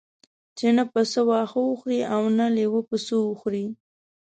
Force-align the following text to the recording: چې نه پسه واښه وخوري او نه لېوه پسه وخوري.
چې 0.57 0.67
نه 0.77 0.83
پسه 0.91 1.21
واښه 1.27 1.59
وخوري 1.69 1.99
او 2.13 2.21
نه 2.37 2.45
لېوه 2.55 2.81
پسه 2.89 3.15
وخوري. 3.27 3.65